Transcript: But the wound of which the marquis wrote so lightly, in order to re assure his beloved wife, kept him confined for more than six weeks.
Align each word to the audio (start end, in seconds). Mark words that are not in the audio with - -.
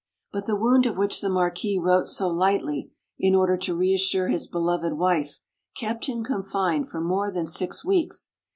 But 0.31 0.47
the 0.47 0.55
wound 0.55 0.87
of 0.87 0.97
which 0.97 1.21
the 1.21 1.29
marquis 1.29 1.77
wrote 1.77 2.07
so 2.07 2.27
lightly, 2.27 2.89
in 3.19 3.35
order 3.35 3.55
to 3.57 3.75
re 3.75 3.93
assure 3.93 4.29
his 4.29 4.47
beloved 4.47 4.93
wife, 4.93 5.39
kept 5.77 6.07
him 6.07 6.23
confined 6.23 6.89
for 6.89 6.99
more 7.01 7.29
than 7.31 7.45
six 7.45 7.85
weeks. 7.85 8.33